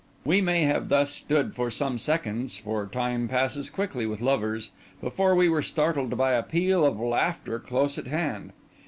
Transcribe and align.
We 0.25 0.41
may 0.41 0.63
have 0.63 0.89
thus 0.89 1.11
stood 1.11 1.53
for 1.53 1.69
some 1.69 1.99
seconds—for 1.99 2.87
time 2.87 3.27
passes 3.27 3.69
quickly 3.69 4.07
with 4.07 4.19
lovers—before 4.19 5.35
we 5.35 5.47
were 5.47 5.61
startled 5.61 6.17
by 6.17 6.31
a 6.31 6.41
peal 6.41 6.83
of 6.83 6.99
laughter 6.99 7.59
close 7.59 7.99
at 7.99 8.07
hand. 8.07 8.51